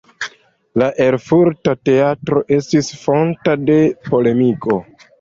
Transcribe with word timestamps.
La 0.81 0.87
Erfurta 1.07 1.77
Teatro 1.91 2.43
estis 2.59 2.93
fonto 3.05 3.57
de 3.71 3.81
polemiko. 4.13 4.85